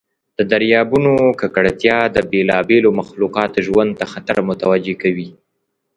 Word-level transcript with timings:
د 0.37 0.39
دریابونو 0.51 1.11
ککړتیا 1.41 1.97
د 2.15 2.17
بیلابیلو 2.31 2.89
مخلوقاتو 2.99 3.59
ژوند 3.67 3.91
ته 3.99 4.05
خطر 4.13 4.37
متوجه 4.49 4.95
کوي. 5.01 5.29